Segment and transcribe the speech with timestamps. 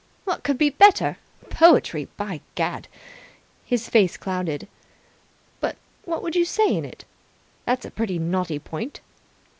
[0.23, 1.17] What could be better?
[1.51, 2.87] Poetry, by Gad!"
[3.63, 4.67] His face clouded.
[5.59, 7.05] "But what would you say in it?
[7.67, 9.01] That's a pretty knotty point."